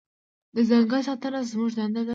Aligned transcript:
د 0.55 0.57
ځنګل 0.69 1.01
ساتنه 1.07 1.39
زموږ 1.51 1.71
دنده 1.77 2.01
ده. 2.07 2.09